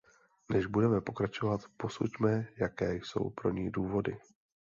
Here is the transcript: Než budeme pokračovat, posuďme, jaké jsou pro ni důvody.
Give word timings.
Než 0.51 0.65
budeme 0.65 1.01
pokračovat, 1.01 1.61
posuďme, 1.77 2.47
jaké 2.59 2.93
jsou 2.95 3.29
pro 3.29 3.51
ni 3.53 3.71
důvody. 3.71 4.17